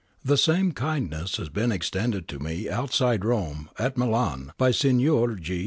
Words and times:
X 0.03 0.07
PREFACE 0.23 0.29
The 0.29 0.53
same 0.55 0.71
kindness 0.71 1.35
has 1.37 1.49
been 1.49 1.71
extended 1.71 2.27
to 2.29 2.39
me 2.39 2.67
outside 2.67 3.23
Rome, 3.23 3.69
at 3.77 3.99
Milan 3.99 4.51
by 4.57 4.71
Signor 4.71 5.35
G. 5.35 5.59